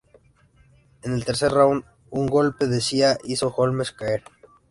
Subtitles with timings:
[1.03, 4.23] En el tercer round, un golpe de Cía hizo Holmes caer.